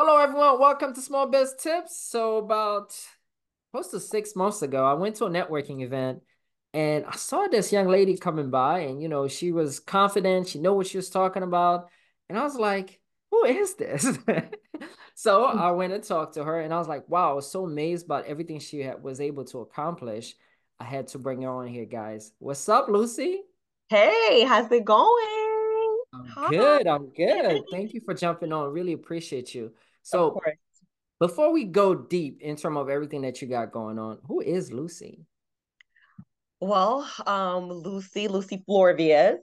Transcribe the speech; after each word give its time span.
Hello, 0.00 0.16
everyone. 0.18 0.60
Welcome 0.60 0.94
to 0.94 1.00
Small 1.00 1.26
Biz 1.26 1.54
Tips. 1.58 2.00
So, 2.08 2.36
about 2.36 2.96
close 3.72 3.88
to 3.88 3.98
six 3.98 4.36
months 4.36 4.62
ago, 4.62 4.84
I 4.84 4.92
went 4.92 5.16
to 5.16 5.24
a 5.24 5.28
networking 5.28 5.82
event 5.82 6.22
and 6.72 7.04
I 7.04 7.16
saw 7.16 7.48
this 7.48 7.72
young 7.72 7.88
lady 7.88 8.16
coming 8.16 8.48
by, 8.48 8.82
and 8.82 9.02
you 9.02 9.08
know, 9.08 9.26
she 9.26 9.50
was 9.50 9.80
confident, 9.80 10.46
she 10.46 10.60
knew 10.60 10.72
what 10.72 10.86
she 10.86 10.98
was 10.98 11.10
talking 11.10 11.42
about. 11.42 11.88
And 12.28 12.38
I 12.38 12.44
was 12.44 12.54
like, 12.54 13.00
who 13.32 13.44
is 13.44 13.74
this? 13.74 14.04
so 15.16 15.50
hmm. 15.50 15.58
I 15.58 15.72
went 15.72 15.92
and 15.92 16.04
talked 16.04 16.34
to 16.34 16.44
her, 16.44 16.60
and 16.60 16.72
I 16.72 16.78
was 16.78 16.86
like, 16.86 17.08
wow, 17.08 17.32
I 17.32 17.34
was 17.34 17.50
so 17.50 17.64
amazed 17.64 18.04
about 18.04 18.26
everything 18.26 18.60
she 18.60 18.78
had, 18.78 19.02
was 19.02 19.20
able 19.20 19.46
to 19.46 19.62
accomplish. 19.62 20.32
I 20.78 20.84
had 20.84 21.08
to 21.08 21.18
bring 21.18 21.42
her 21.42 21.50
on 21.50 21.66
here, 21.66 21.86
guys. 21.86 22.30
What's 22.38 22.68
up, 22.68 22.86
Lucy? 22.88 23.40
Hey, 23.88 24.44
how's 24.44 24.70
it 24.70 24.84
going? 24.84 25.47
I'm 26.18 26.26
Hi. 26.34 26.50
good. 26.50 26.86
I'm 26.86 27.08
good. 27.10 27.62
Thank 27.70 27.94
you 27.94 28.00
for 28.04 28.14
jumping 28.14 28.52
on. 28.52 28.72
Really 28.72 28.92
appreciate 28.92 29.54
you. 29.54 29.72
So. 30.02 30.38
Before 31.20 31.52
we 31.52 31.64
go 31.64 31.96
deep 31.96 32.42
in 32.42 32.54
terms 32.54 32.76
of 32.76 32.88
everything 32.88 33.22
that 33.22 33.42
you 33.42 33.48
got 33.48 33.72
going 33.72 33.98
on, 33.98 34.18
who 34.28 34.40
is 34.40 34.70
Lucy? 34.70 35.26
Well, 36.60 37.10
um, 37.26 37.68
Lucy, 37.68 38.28
Lucy 38.28 38.62
Florveus. 38.68 39.38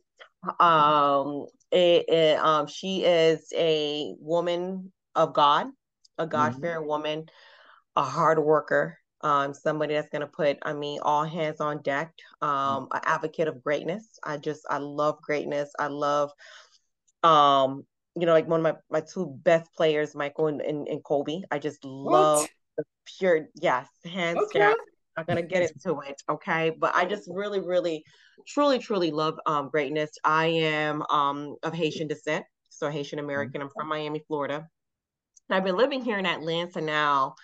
Um, 0.57 1.47
it, 1.71 2.07
it, 2.07 2.39
um, 2.39 2.67
she 2.67 3.03
is 3.03 3.51
a 3.53 4.15
woman 4.19 4.93
of 5.15 5.33
God, 5.33 5.67
a 6.17 6.25
hmm 6.25 6.29
God-fearing 6.29 6.87
woman, 6.87 7.25
a 7.97 8.03
hard 8.03 8.39
worker, 8.39 8.97
um, 9.19 9.53
somebody 9.53 9.95
that's 9.95 10.07
gonna 10.09 10.27
put, 10.27 10.57
I 10.61 10.71
mean, 10.71 10.99
all 11.01 11.25
hands 11.25 11.59
on 11.59 11.81
deck, 11.81 12.13
um, 12.41 12.87
an 12.93 13.01
advocate 13.03 13.49
of 13.49 13.61
greatness. 13.61 14.17
I 14.23 14.37
just, 14.37 14.61
I 14.69 14.77
love 14.77 15.21
greatness. 15.21 15.71
I 15.77 15.87
love, 15.87 16.31
um, 17.25 17.85
you 18.15 18.25
know, 18.25 18.33
like 18.33 18.47
one 18.47 18.59
of 18.59 18.63
my 18.63 18.75
my 18.89 19.01
two 19.01 19.27
best 19.43 19.73
players, 19.75 20.15
Michael 20.15 20.47
and, 20.47 20.61
and, 20.61 20.87
and 20.87 21.03
Kobe. 21.03 21.41
I 21.51 21.59
just 21.59 21.83
love 21.83 22.47
What? 22.47 22.49
pure, 23.17 23.47
yes, 23.55 23.87
hands 24.05 24.39
Okay. 24.43 24.59
down. 24.59 24.75
I'm 25.17 25.25
gonna 25.27 25.41
get 25.43 25.63
into 25.63 25.99
it, 26.01 26.21
okay? 26.29 26.71
But 26.77 26.95
I 26.95 27.05
just 27.05 27.29
really, 27.33 27.59
really, 27.61 28.03
truly, 28.47 28.79
truly 28.79 29.11
love 29.11 29.35
um 29.45 29.69
greatness. 29.69 30.11
I 30.23 30.47
am 30.47 31.03
um 31.09 31.55
of 31.63 31.73
Haitian 31.73 32.07
descent, 32.07 32.45
so 32.69 32.89
Haitian 32.89 33.19
American. 33.19 33.61
I'm 33.61 33.69
from 33.69 33.87
Miami, 33.89 34.23
Florida. 34.27 34.67
And 35.49 35.57
I've 35.57 35.63
been 35.63 35.77
living 35.77 36.03
here 36.03 36.17
in 36.17 36.25
Atlanta 36.25 36.81
now 36.81 37.35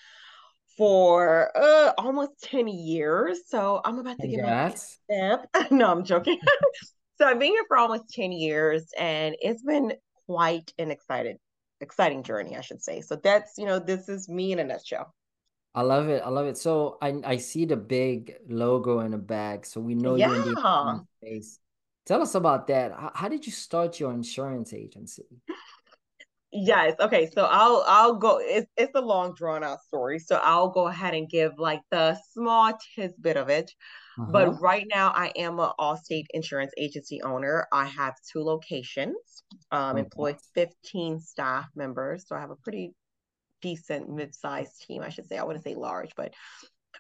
for 0.78 1.52
uh 1.56 1.94
almost 1.98 2.32
10 2.44 2.68
years. 2.68 3.42
So 3.48 3.82
I'm 3.84 4.00
about 4.00 4.20
to 4.22 4.28
get 4.28 4.42
my 4.42 4.54
Congrats. 4.58 4.98
stamp. 5.06 5.46
no, 5.72 5.92
I'm 5.92 6.04
joking. 6.04 6.40
so 7.22 7.28
I've 7.28 7.40
been 7.40 7.52
here 7.52 7.66
for 7.68 7.78
almost 7.78 8.10
10 8.14 8.32
years 8.32 8.88
and 8.98 9.36
it's 9.40 9.62
been 9.62 9.94
quite 10.26 10.74
an 10.80 10.90
excited 10.90 11.38
exciting 11.80 12.24
journey, 12.24 12.58
I 12.58 12.62
should 12.62 12.82
say. 12.82 13.02
So 13.02 13.16
that's, 13.16 13.54
you 13.60 13.66
know, 13.66 13.78
this 13.78 14.10
is 14.10 14.28
me 14.28 14.52
in 14.52 14.60
a 14.60 14.64
nutshell. 14.64 15.14
I 15.76 15.84
love 15.84 16.10
it. 16.10 16.24
I 16.26 16.30
love 16.30 16.48
it. 16.48 16.58
So 16.58 16.98
I 17.00 17.22
I 17.24 17.38
see 17.38 17.66
the 17.66 17.78
big 17.78 18.38
logo 18.50 19.02
in 19.02 19.12
the 19.12 19.20
back, 19.20 19.68
so 19.68 19.80
we 19.80 19.94
know 19.94 20.16
you're 20.16 20.36
in 20.36 20.42
the 20.42 20.58
Yeah. 20.58 21.00
space. 21.20 21.60
Tell 22.08 22.24
us 22.24 22.34
about 22.34 22.66
that. 22.68 22.92
How, 22.92 23.12
how 23.14 23.30
did 23.30 23.46
you 23.46 23.52
start 23.52 24.00
your 24.00 24.12
insurance 24.12 24.74
agency? 24.74 25.26
Yes. 26.52 26.96
Okay. 27.00 27.30
So 27.34 27.46
I'll 27.46 27.84
I'll 27.88 28.16
go. 28.16 28.40
It's 28.42 28.70
it's 28.76 28.92
a 28.96 29.02
long 29.02 29.34
drawn 29.36 29.64
out 29.64 29.82
story. 29.84 30.20
So 30.20 30.36
I'll 30.44 30.70
go 30.70 30.88
ahead 30.88 31.14
and 31.14 31.30
give 31.30 31.58
like 31.58 31.82
the 31.92 32.18
small 32.34 32.74
tidbit 32.96 33.38
of 33.38 33.50
it. 33.50 33.72
Uh-huh. 34.20 34.32
But 34.32 34.62
right 34.62 34.86
now 34.94 35.12
I 35.16 35.32
am 35.36 35.60
an 35.60 35.70
Allstate 35.80 36.26
insurance 36.34 36.72
agency 36.78 37.22
owner. 37.22 37.68
I 37.72 37.86
have 37.86 38.16
two 38.32 38.44
locations. 38.44 39.44
Um, 39.72 39.98
employ 39.98 40.36
15 40.56 41.20
staff 41.20 41.68
members. 41.76 42.26
So 42.28 42.36
I 42.36 42.40
have 42.40 42.52
a 42.52 42.56
pretty 42.56 42.94
decent 43.62 44.10
mid-sized 44.10 44.82
team. 44.88 45.02
I 45.02 45.10
should 45.10 45.28
say. 45.28 45.38
I 45.38 45.44
wouldn't 45.44 45.64
say 45.64 45.76
large, 45.76 46.12
but 46.16 46.34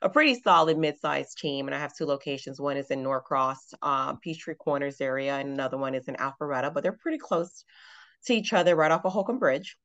a 0.01 0.09
pretty 0.09 0.39
solid 0.41 0.77
mid-sized 0.77 1.37
team. 1.37 1.67
And 1.67 1.75
I 1.75 1.79
have 1.79 1.95
two 1.95 2.05
locations. 2.05 2.59
One 2.59 2.77
is 2.77 2.91
in 2.91 3.03
Norcross, 3.03 3.73
uh, 3.81 4.15
Peachtree 4.15 4.55
Corners 4.55 5.01
area, 5.01 5.35
and 5.35 5.49
another 5.49 5.77
one 5.77 5.95
is 5.95 6.07
in 6.07 6.15
Alpharetta. 6.15 6.73
But 6.73 6.83
they're 6.83 6.97
pretty 7.01 7.19
close 7.19 7.63
to 8.25 8.33
each 8.33 8.53
other, 8.53 8.75
right 8.75 8.91
off 8.91 9.05
of 9.05 9.13
Holcomb 9.13 9.39
Bridge 9.39 9.77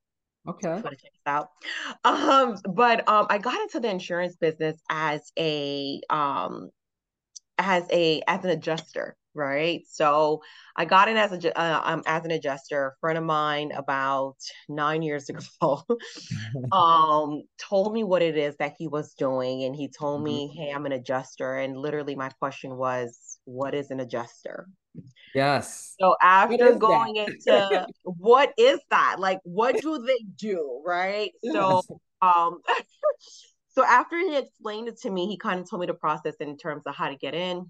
Okay. 0.47 0.69
if 0.69 0.83
want 0.83 0.97
to 0.97 1.03
check 1.03 1.11
this 1.13 1.21
out. 1.25 1.49
Um, 2.03 2.57
but 2.73 3.07
um, 3.09 3.27
I 3.29 3.37
got 3.37 3.59
into 3.59 3.79
the 3.79 3.89
insurance 3.89 4.35
business 4.35 4.77
as 4.89 5.31
a 5.37 5.99
um 6.09 6.69
as 7.57 7.85
a 7.91 8.21
as 8.27 8.43
an 8.43 8.51
adjuster, 8.51 9.17
right? 9.33 9.81
So 9.87 10.41
I 10.75 10.85
got 10.85 11.09
in 11.09 11.17
as 11.17 11.31
a 11.31 11.59
uh, 11.59 11.81
um 11.83 12.03
as 12.05 12.25
an 12.25 12.31
adjuster. 12.31 12.87
A 12.87 12.99
friend 12.99 13.17
of 13.17 13.23
mine 13.23 13.71
about 13.71 14.37
nine 14.69 15.01
years 15.01 15.29
ago 15.61 15.83
um 16.71 17.43
told 17.57 17.93
me 17.93 18.03
what 18.03 18.21
it 18.21 18.37
is 18.37 18.55
that 18.57 18.75
he 18.77 18.87
was 18.87 19.13
doing, 19.13 19.63
and 19.63 19.75
he 19.75 19.89
told 19.89 20.23
me, 20.23 20.53
"Hey, 20.55 20.71
I'm 20.71 20.85
an 20.85 20.91
adjuster." 20.91 21.55
And 21.57 21.77
literally, 21.77 22.15
my 22.15 22.29
question 22.39 22.77
was, 22.77 23.39
"What 23.45 23.73
is 23.75 23.91
an 23.91 23.99
adjuster?" 23.99 24.67
Yes. 25.33 25.95
So 25.99 26.15
after 26.21 26.73
going 26.73 27.15
into 27.15 27.87
what 28.03 28.53
is 28.57 28.79
that? 28.91 29.17
Like 29.19 29.39
what 29.43 29.81
do 29.81 29.99
they 29.99 30.19
do, 30.35 30.81
right? 30.85 31.31
So 31.43 31.83
um 32.21 32.59
so 33.77 33.85
after 33.85 34.17
he 34.17 34.35
explained 34.35 34.87
it 34.87 34.97
to 35.01 35.09
me, 35.11 35.27
he 35.27 35.37
kind 35.37 35.59
of 35.59 35.69
told 35.69 35.81
me 35.81 35.85
the 35.85 35.93
process 35.93 36.33
in 36.39 36.57
terms 36.57 36.81
of 36.87 36.95
how 36.95 37.09
to 37.09 37.15
get 37.15 37.35
in. 37.35 37.67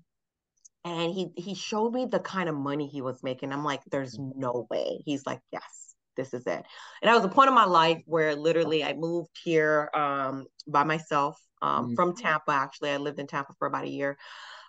And 0.85 1.13
he 1.13 1.31
he 1.35 1.55
showed 1.55 1.93
me 1.93 2.05
the 2.05 2.19
kind 2.21 2.49
of 2.49 2.55
money 2.55 2.87
he 2.87 3.01
was 3.01 3.23
making. 3.23 3.51
I'm 3.51 3.65
like, 3.65 3.81
there's 3.91 4.17
no 4.19 4.67
way. 4.69 5.01
He's 5.05 5.25
like, 5.25 5.41
yes, 5.51 5.95
this 6.15 6.33
is 6.33 6.43
it. 6.47 6.65
And 7.01 7.09
that 7.09 7.15
was 7.15 7.25
a 7.25 7.29
point 7.29 7.49
in 7.49 7.55
my 7.55 7.65
life 7.65 8.01
where 8.05 8.35
literally 8.35 8.83
I 8.85 8.93
moved 8.93 9.37
here 9.43 9.89
um 9.93 10.47
by 10.67 10.85
myself 10.85 11.37
um 11.61 11.87
Mm, 11.87 11.95
from 11.95 12.15
Tampa. 12.15 12.51
Actually, 12.53 12.91
I 12.91 12.97
lived 12.97 13.19
in 13.19 13.27
Tampa 13.27 13.53
for 13.59 13.67
about 13.67 13.85
a 13.85 13.89
year 13.89 14.17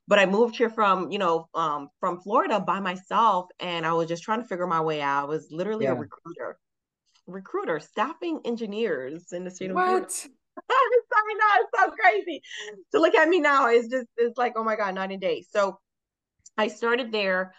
but 0.09 0.19
I 0.19 0.27
moved 0.27 0.57
here 0.57 0.71
from, 0.71 1.11
you 1.13 1.19
know, 1.19 1.49
um, 1.55 1.91
from 2.01 2.21
Florida 2.21 2.61
by 2.61 2.81
myself, 2.81 3.49
and 3.61 3.87
I 3.87 3.93
was 3.95 4.09
just 4.09 4.23
trying 4.25 4.43
to 4.43 4.49
figure 4.49 4.67
my 4.67 4.81
way 4.81 5.03
out. 5.03 5.25
I 5.25 5.27
was 5.27 5.49
literally 5.51 5.87
a 5.89 5.95
recruiter, 5.95 6.59
recruiter, 7.27 7.81
staffing 7.81 8.41
engineers 8.45 9.33
in 9.33 9.45
the 9.45 9.51
state 9.51 9.71
of 9.71 9.83
Florida. 9.83 10.09
I 10.71 11.35
know 11.35 11.63
it's 11.63 11.81
so 11.81 11.91
crazy 12.01 12.43
to 12.93 13.01
look 13.01 13.15
at 13.15 13.29
me 13.29 13.41
now. 13.41 13.69
It's 13.69 13.89
just 13.89 14.07
it's 14.17 14.37
like 14.39 14.55
oh 14.57 14.65
my 14.65 14.77
god, 14.77 14.95
night 14.95 15.11
and 15.13 15.21
day. 15.21 15.45
So 15.51 15.79
I 16.57 16.69
started 16.69 17.13
there, 17.13 17.55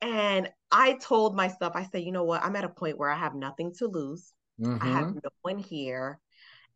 and 0.00 0.50
I 0.70 0.94
told 0.94 1.36
myself, 1.36 1.74
I 1.76 1.84
said, 1.84 2.02
you 2.02 2.12
know 2.12 2.24
what? 2.24 2.42
I'm 2.42 2.56
at 2.56 2.64
a 2.64 2.68
point 2.68 2.98
where 2.98 3.10
I 3.10 3.16
have 3.16 3.34
nothing 3.34 3.74
to 3.78 3.86
lose. 3.86 4.32
I 4.80 4.86
have 4.86 5.06
Mm-hmm. 5.06 5.18
no 5.22 5.30
one 5.42 5.58
here, 5.58 6.18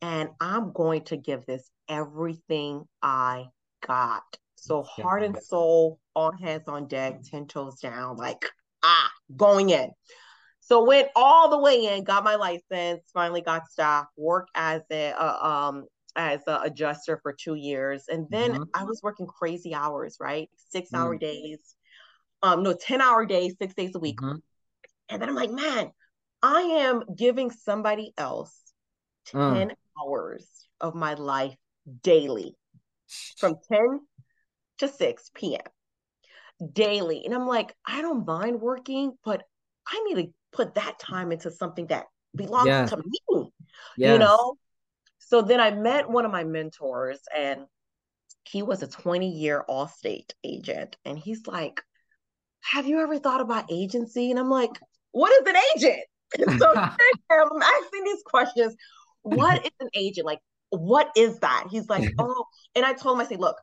and 0.03 0.31
I'm 0.41 0.73
going 0.73 1.03
to 1.05 1.17
give 1.17 1.47
this 1.47 1.69
everything 1.89 2.85
I 3.03 3.47
got. 3.87 4.23
So 4.57 4.83
heart 4.83 5.23
and 5.23 5.37
soul, 5.37 5.99
all 6.15 6.33
hands 6.33 6.69
on 6.69 6.87
deck, 6.87 7.23
10 7.25 7.47
toes 7.47 7.81
down, 7.81 8.17
like, 8.17 8.45
ah, 8.83 9.11
going 9.37 9.71
in. 9.71 9.91
So 10.67 10.85
went 10.85 11.09
all 11.15 11.51
the 11.51 11.59
way 11.59 11.85
in, 11.87 12.05
got 12.05 12.25
my 12.25 12.37
license, 12.37 13.03
finally 13.13 13.43
got 13.43 13.69
staff, 13.71 14.07
worked 14.17 14.51
as 14.55 14.81
a 14.91 15.13
uh, 15.13 15.47
um 15.47 15.85
as 16.17 16.41
a 16.47 16.61
adjuster 16.63 17.19
for 17.23 17.35
two 17.35 17.55
years, 17.55 18.05
and 18.09 18.27
then 18.31 18.53
Mm-hmm. 18.53 18.63
I 18.75 18.85
was 18.85 19.01
working 19.03 19.27
crazy 19.27 19.75
hours, 19.75 20.17
right? 20.21 20.49
Six 20.71 20.95
hour 20.95 21.15
Mm-hmm. 21.15 21.19
days, 21.19 21.77
um, 22.43 22.63
no, 22.63 22.75
10 22.75 23.01
hour 23.03 23.27
days, 23.27 23.57
six 23.61 23.75
days 23.75 23.95
a 23.95 23.99
week. 23.99 24.21
Mm-hmm. 24.21 24.39
And 25.11 25.23
then 25.23 25.29
I'm 25.29 25.35
like, 25.35 25.51
man, 25.51 25.91
I 26.43 26.61
am 26.61 27.05
giving 27.17 27.51
somebody 27.51 28.15
else 28.17 28.59
Mm. 29.35 29.55
10 29.55 29.73
hours 30.01 30.47
of 30.81 30.95
my 30.95 31.15
life 31.15 31.57
daily 32.03 32.57
from 33.41 33.57
10 33.71 34.01
to 34.79 34.89
6 34.89 35.31
p.m. 35.35 35.63
daily. 36.73 37.25
And 37.25 37.35
I'm 37.35 37.47
like, 37.47 37.75
I 37.87 38.03
don't 38.03 38.27
mind 38.27 38.61
working, 38.61 39.13
but 39.25 39.43
I 39.87 40.03
need 40.09 40.27
to 40.27 40.33
put 40.55 40.75
that 40.77 40.99
time 40.99 41.33
into 41.33 41.51
something 41.51 41.87
that 41.89 42.07
belongs 42.35 42.69
Yes. 42.69 42.91
to 42.91 42.97
me, 42.97 43.53
you 43.97 44.19
know? 44.19 44.57
So 45.19 45.43
then 45.43 45.61
I 45.61 45.71
met 45.71 46.09
one 46.09 46.25
of 46.25 46.31
my 46.31 46.45
mentors, 46.45 47.21
and 47.35 47.67
he 48.45 48.63
was 48.63 48.83
a 48.83 48.87
20 48.87 49.29
year 49.29 49.65
Allstate 49.69 50.33
agent. 50.45 50.97
And 51.05 51.19
he's 51.19 51.47
like, 51.47 51.83
Have 52.61 52.87
you 52.87 53.01
ever 53.01 53.19
thought 53.19 53.41
about 53.41 53.71
agency? 53.71 54.31
And 54.31 54.39
I'm 54.39 54.51
like, 54.51 54.79
What 55.13 55.33
is 55.33 55.49
an 55.49 55.61
agent? 55.77 56.05
so 56.61 56.67
I'm 57.31 57.63
asking 57.63 58.05
these 58.05 58.23
questions. 58.25 58.77
What 59.23 59.65
is 59.65 59.73
an 59.81 59.89
agent? 59.95 60.27
Like, 60.27 60.41
what 60.71 61.11
is 61.17 61.39
that? 61.41 61.67
He's 61.71 61.89
like, 61.89 62.13
Oh, 62.19 62.45
and 62.75 62.85
I 62.85 62.93
told 62.93 63.17
him, 63.17 63.25
I 63.25 63.29
said, 63.29 63.41
Look, 63.41 63.57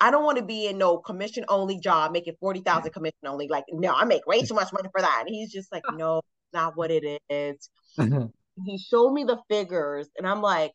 I 0.00 0.10
don't 0.10 0.24
want 0.24 0.38
to 0.38 0.44
be 0.44 0.66
in 0.66 0.78
no 0.78 0.98
commission 0.98 1.44
only 1.48 1.78
job 1.78 2.12
making 2.12 2.34
40,000 2.40 2.92
commission 2.92 3.18
only. 3.26 3.48
Like, 3.48 3.64
no, 3.70 3.92
I 3.94 4.04
make 4.04 4.26
way 4.26 4.42
too 4.42 4.54
much 4.54 4.72
money 4.72 4.88
for 4.92 5.00
that. 5.00 5.24
And 5.26 5.34
he's 5.34 5.52
just 5.52 5.72
like, 5.72 5.82
no, 5.94 6.22
not 6.52 6.76
what 6.76 6.90
it 6.90 7.20
is. 7.28 7.68
He 8.64 8.78
showed 8.78 9.12
me 9.12 9.24
the 9.24 9.38
figures 9.48 10.08
and 10.16 10.26
I'm 10.26 10.42
like, 10.42 10.72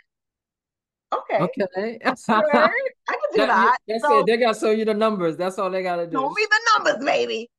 okay, 1.13 1.37
Okay. 1.41 1.99
right, 2.03 2.89
I 3.09 3.13
can 3.13 3.19
do 3.33 3.37
That, 3.39 3.47
that. 3.47 3.77
that's 3.87 4.03
it. 4.09 4.25
They 4.25 4.37
gotta 4.37 4.59
show 4.59 4.71
you 4.71 4.85
the 4.85 4.93
numbers. 4.93 5.37
That's 5.37 5.59
all 5.59 5.69
they 5.69 5.83
gotta 5.83 6.07
do. 6.07 6.17
show 6.17 6.29
me 6.29 6.47
the 6.49 6.59
numbers, 6.77 7.05
baby. 7.05 7.49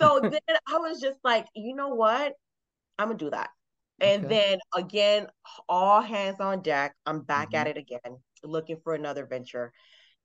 So 0.00 0.20
then 0.20 0.40
I 0.68 0.78
was 0.78 1.00
just 1.00 1.18
like, 1.24 1.46
you 1.54 1.74
know 1.74 1.88
what? 1.88 2.34
I'm 2.98 3.08
gonna 3.08 3.18
do 3.18 3.30
that. 3.30 3.50
And 4.00 4.24
Okay. 4.24 4.34
then 4.34 4.58
again, 4.74 5.28
all 5.68 6.00
hands 6.00 6.40
on 6.40 6.62
deck. 6.62 6.94
I'm 7.06 7.20
back 7.22 7.50
Mhm. 7.50 7.54
at 7.54 7.66
it 7.68 7.76
again, 7.76 8.18
looking 8.42 8.80
for 8.82 8.94
another 8.94 9.26
venture. 9.26 9.72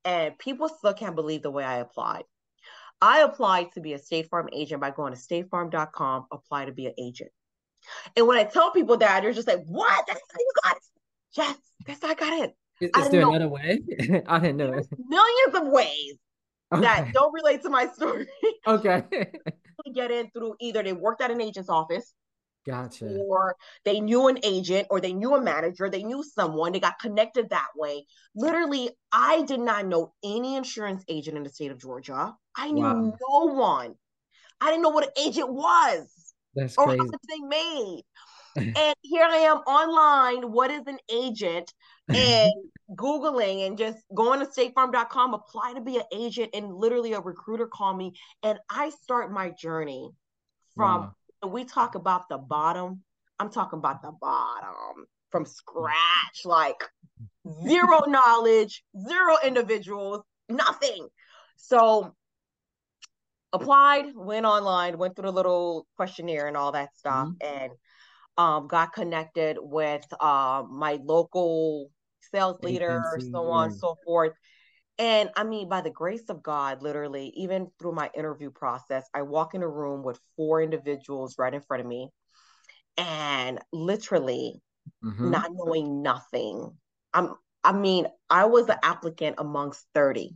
And 0.05 0.38
people 0.38 0.69
still 0.69 0.93
can't 0.93 1.15
believe 1.15 1.41
the 1.41 1.51
way 1.51 1.63
I 1.63 1.77
applied. 1.77 2.23
I 3.01 3.21
applied 3.21 3.71
to 3.73 3.81
be 3.81 3.94
a 3.94 3.99
State 3.99 4.29
Farm 4.29 4.49
agent 4.53 4.81
by 4.81 4.91
going 4.91 5.13
to 5.13 5.19
statefarm.com, 5.19 6.25
apply 6.31 6.65
to 6.65 6.71
be 6.71 6.88
an 6.88 6.94
agent. 6.97 7.31
And 8.15 8.27
when 8.27 8.38
I 8.38 8.44
tell 8.44 8.71
people 8.71 8.97
that, 8.97 9.21
they're 9.21 9.33
just 9.33 9.47
like, 9.47 9.63
what? 9.65 10.05
That's 10.07 10.19
how 10.19 10.39
you 10.39 10.51
got 10.63 10.75
it. 10.75 10.83
Yes, 11.33 11.57
that's 11.85 12.01
how 12.03 12.09
I 12.09 12.13
got 12.15 12.33
it. 12.44 12.55
Is, 12.81 12.89
is 12.97 13.09
there 13.09 13.21
know. 13.21 13.29
another 13.29 13.47
way? 13.47 13.79
I 14.27 14.39
didn't 14.39 14.57
know. 14.57 14.71
There's 14.71 14.89
millions 14.97 15.55
of 15.55 15.67
ways 15.67 16.15
that 16.71 17.13
don't 17.13 17.33
relate 17.33 17.61
to 17.63 17.69
my 17.69 17.88
story 17.88 18.27
Okay. 18.67 19.03
get 19.95 20.11
in 20.11 20.29
through 20.31 20.53
either 20.59 20.83
they 20.83 20.91
worked 20.91 21.21
at 21.21 21.31
an 21.31 21.39
agent's 21.39 21.69
office 21.69 22.13
Gotcha. 22.67 23.05
or 23.27 23.55
they 23.85 23.99
knew 24.01 24.27
an 24.27 24.39
agent 24.43 24.87
or 24.91 24.99
they 25.01 25.13
knew 25.13 25.33
a 25.35 25.41
manager, 25.41 25.89
they 25.89 26.03
knew 26.03 26.23
someone, 26.23 26.73
they 26.73 26.79
got 26.79 26.99
connected 26.99 27.49
that 27.49 27.69
way. 27.75 28.05
Literally, 28.35 28.91
I 29.11 29.43
did 29.43 29.61
not 29.61 29.87
know 29.87 30.13
any 30.23 30.55
insurance 30.55 31.03
agent 31.07 31.37
in 31.37 31.43
the 31.43 31.49
state 31.49 31.71
of 31.71 31.79
Georgia. 31.79 32.35
I 32.55 32.71
knew 32.71 32.83
Wow. 32.83 33.13
no 33.21 33.53
one. 33.53 33.95
I 34.61 34.67
didn't 34.71 34.83
know 34.83 34.89
what 34.89 35.05
an 35.05 35.11
agent 35.17 35.53
was 35.53 36.33
That's 36.55 36.75
or 36.75 36.85
crazy. 36.85 36.99
how 36.99 37.05
much 37.11 37.21
they 37.29 37.39
made. 37.47 38.03
And 38.75 38.95
here 39.01 39.23
I 39.25 39.37
am 39.37 39.57
online. 39.59 40.51
What 40.51 40.71
is 40.71 40.83
an 40.87 40.99
agent? 41.11 41.73
And 42.13 42.53
Googling 42.95 43.65
and 43.67 43.77
just 43.77 43.97
going 44.15 44.39
to 44.39 44.45
statefarm.com, 44.45 45.33
apply 45.33 45.73
to 45.73 45.81
be 45.81 45.97
an 45.97 46.03
agent, 46.13 46.51
and 46.53 46.73
literally 46.73 47.13
a 47.13 47.19
recruiter 47.19 47.67
called 47.67 47.97
me. 47.97 48.13
And 48.43 48.59
I 48.69 48.91
start 48.91 49.31
my 49.31 49.49
journey 49.51 50.11
from 50.75 51.01
Wow. 51.01 51.15
We 51.45 51.66
talk 51.66 51.95
about 51.95 52.30
the 52.30 52.38
bottom, 52.38 53.04
I'm 53.39 53.50
talking 53.50 53.80
about 53.80 54.01
the 54.01 54.12
bottom 54.19 55.06
from 55.31 55.45
scratch, 55.45 56.45
like 56.45 56.84
zero 57.68 58.01
knowledge, 58.07 58.84
zero 59.07 59.36
individuals, 59.44 60.24
nothing. 60.50 61.07
So 61.57 62.16
applied, 63.54 64.16
went 64.16 64.45
online, 64.45 64.98
went 64.98 65.16
through 65.16 65.25
the 65.25 65.31
little 65.31 65.88
questionnaire 65.95 66.48
and 66.48 66.57
all 66.57 66.72
that 66.72 66.95
stuff, 66.98 67.30
and 67.42 67.72
um, 68.38 68.68
got 68.68 68.94
connected 68.94 69.57
with 69.60 70.06
uh, 70.19 70.63
my 70.69 71.00
local 71.04 71.89
sales 72.31 72.62
leader, 72.62 73.19
so 73.31 73.50
on 73.50 73.69
and 73.69 73.80
so 73.80 73.98
forth. 74.06 74.34
And 74.99 75.29
I 75.35 75.44
mean, 75.44 75.69
by 75.69 75.81
the 75.81 75.91
grace 75.91 76.29
of 76.29 76.41
God, 76.41 76.81
literally, 76.81 77.31
even 77.35 77.71
through 77.79 77.91
my 77.94 78.09
interview 78.15 78.49
process, 78.49 79.07
I 79.13 79.21
walk 79.21 79.53
in 79.53 79.61
a 79.61 79.67
room 79.67 80.03
with 80.03 80.19
four 80.35 80.61
individuals 80.61 81.38
right 81.38 81.53
in 81.53 81.61
front 81.61 81.81
of 81.81 81.88
me, 81.88 82.09
and 82.97 83.59
literally 83.71 84.61
Mhm. 85.01 85.31
not 85.31 85.49
knowing 85.53 86.01
nothing. 86.01 86.77
I'm, 87.13 87.35
I 87.63 87.73
mean, 87.73 88.07
I 88.29 88.45
was 88.45 88.69
an 88.69 88.77
applicant 88.83 89.35
amongst 89.39 89.85
30 89.94 90.35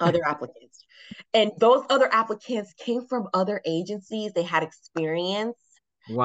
other 0.00 0.20
applicants. 0.26 0.84
And 1.32 1.52
those 1.58 1.84
other 1.90 2.12
applicants 2.12 2.74
came 2.74 3.06
from 3.06 3.28
other 3.34 3.60
agencies. 3.64 4.32
They 4.32 4.42
had 4.42 4.62
experience, 4.62 5.56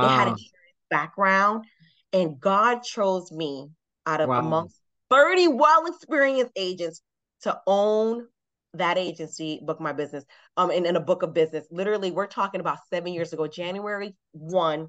they 0.01 0.07
had 0.09 0.27
Wow. 0.27 0.29
insurance 0.29 0.49
background, 0.89 1.65
and 2.13 2.39
God 2.39 2.83
chose 2.83 3.31
me 3.31 3.69
out 4.05 4.21
of 4.21 4.29
Wow. 4.29 4.37
amongst 4.37 4.75
30 5.09 5.47
well-experienced 5.47 6.51
agents 6.55 7.01
to 7.41 7.59
own 7.67 8.27
that 8.73 8.97
agency, 8.97 9.59
book 9.63 9.79
my 9.79 9.93
business, 9.93 10.23
um, 10.57 10.69
and 10.69 10.85
in 10.85 10.95
a 10.95 10.99
book 10.99 11.23
of 11.23 11.33
business. 11.33 11.65
Literally, 11.71 12.11
we're 12.11 12.27
talking 12.27 12.61
about 12.61 12.79
seven 12.89 13.13
years 13.13 13.33
ago, 13.33 13.47
January 13.47 14.15
1, 14.31 14.87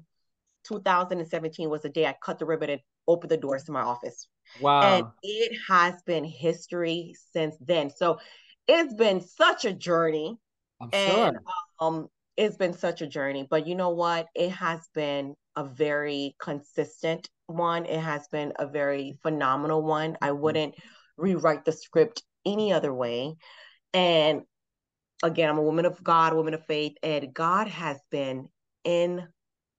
2017 0.63 1.69
was 1.69 1.81
the 1.81 1.89
day 1.89 2.05
I 2.05 2.15
cut 2.23 2.39
the 2.39 2.45
ribbon 2.45 2.69
and 2.69 2.81
opened 3.07 3.31
the 3.31 3.37
doors 3.37 3.63
to 3.65 3.71
my 3.71 3.81
office. 3.81 4.27
Wow. 4.59 4.81
And 4.81 5.07
it 5.23 5.57
has 5.67 6.01
been 6.03 6.23
history 6.23 7.15
since 7.33 7.55
then. 7.59 7.89
So 7.89 8.19
it's 8.67 8.93
been 8.93 9.21
such 9.21 9.65
a 9.65 9.73
journey 9.73 10.37
I'm 10.79 10.91
and 10.91 11.35
sure. 11.35 11.41
um 11.79 12.07
it's 12.37 12.57
been 12.57 12.73
such 12.73 13.01
a 13.01 13.07
journey 13.07 13.45
but 13.49 13.67
you 13.67 13.75
know 13.75 13.89
what 13.89 14.27
it 14.35 14.51
has 14.51 14.79
been 14.93 15.35
a 15.55 15.63
very 15.63 16.35
consistent 16.39 17.29
one 17.47 17.85
it 17.85 17.99
has 17.99 18.27
been 18.29 18.53
a 18.59 18.65
very 18.65 19.17
phenomenal 19.21 19.81
one 19.81 20.17
i 20.21 20.29
Mhm. 20.29 20.39
wouldn't 20.39 20.75
rewrite 21.17 21.65
the 21.65 21.71
script 21.71 22.23
any 22.45 22.73
other 22.73 22.93
way 22.93 23.35
and 23.93 24.41
again 25.23 25.49
i'm 25.49 25.57
a 25.57 25.63
woman 25.63 25.85
of 25.85 26.03
god 26.03 26.33
woman 26.33 26.53
of 26.53 26.65
faith 26.65 26.93
and 27.03 27.33
god 27.33 27.67
has 27.67 27.99
been 28.09 28.47
in 28.83 29.27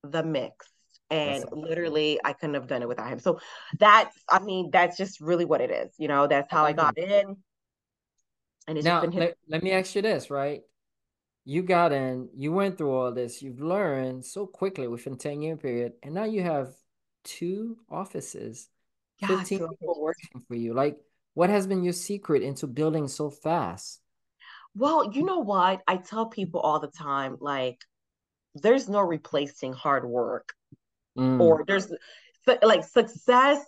the 0.05 0.23
mix 0.23 0.67
and 1.11 1.45
awesome. 1.45 1.61
literally 1.61 2.19
i 2.25 2.33
couldn't 2.33 2.55
have 2.55 2.67
done 2.67 2.83
it 2.83 2.89
without 2.89 3.09
him 3.09 3.19
so 3.19 3.39
that's 3.79 4.17
i 4.31 4.39
mean 4.39 4.71
that's 4.71 4.97
just 4.97 5.21
really 5.21 5.45
what 5.45 5.61
it 5.61 5.71
is 5.71 5.93
you 5.99 6.09
know 6.09 6.27
that's 6.27 6.51
how 6.51 6.65
i 6.65 6.73
got 6.73 6.97
mm-hmm. 6.97 7.29
in 7.29 7.37
and 8.67 8.79
it's 8.79 8.85
Now, 8.85 9.03
let, 9.03 9.37
let 9.49 9.63
me 9.63 9.73
ask 9.73 9.95
you 9.95 10.03
this, 10.03 10.31
right? 10.31 10.63
You 11.45 11.63
got 11.63 11.93
in, 11.93 12.29
you 12.37 12.53
went 12.53 12.79
through 12.79 12.93
all 12.93 13.13
this, 13.13 13.43
you've 13.43 13.61
learned 13.61 14.25
so 14.25 14.47
quickly 14.47 14.87
within 14.87 15.17
10 15.17 15.43
year 15.43 15.57
period, 15.57 15.95
and 16.03 16.15
now 16.15 16.25
you 16.25 16.43
have 16.43 16.73
two 17.25 17.79
offices, 17.91 18.69
yeah 19.21 19.29
15 19.29 19.59
people 19.59 20.01
working 20.01 20.43
for 20.47 20.55
you. 20.55 20.75
Like, 20.75 20.99
what 21.35 21.51
has 21.51 21.67
been 21.67 21.83
your 21.85 21.93
secret 21.93 22.43
into 22.43 22.67
building 22.67 23.09
so 23.09 23.31
fast? 23.31 24.01
Well, 24.75 25.13
you 25.13 25.23
know 25.25 25.39
what? 25.41 25.83
I 25.87 25.97
tell 25.97 26.27
people 26.27 26.61
all 26.61 26.81
the 26.81 26.89
time, 26.89 27.37
like, 27.41 27.79
there's 28.55 28.89
no 28.89 29.01
replacing 29.01 29.73
hard 29.73 30.05
work, 30.09 30.55
Mm, 31.17 31.39
or 31.41 31.65
there's 31.67 31.93
like 32.63 32.85
success. 32.85 33.65